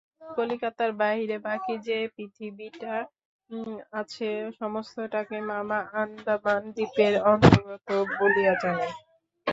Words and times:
কলিকাতার 0.31 0.91
বাহিরে 0.99 1.37
বাকি 1.45 1.73
যে 1.87 1.97
পৃথিবীটা 2.15 2.93
আছে 3.93 4.29
সমস্তটাকেই 4.59 5.43
মামা 5.51 5.79
আণ্ডামান 5.95 6.61
দ্বীপের 6.75 7.13
অন্তর্গত 7.31 7.87
বলিয়া 8.13 8.53
জানেন। 8.61 8.91